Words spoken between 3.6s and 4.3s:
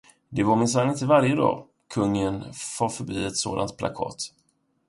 plakat.